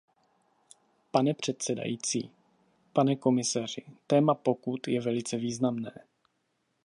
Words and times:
Paní 1.11 1.33
předsedající, 1.33 2.31
pane 2.93 3.15
komisaři, 3.15 3.81
téma 4.07 4.33
pokut 4.35 4.87
je 4.87 5.01
velice 5.01 5.37
významné. 5.37 5.91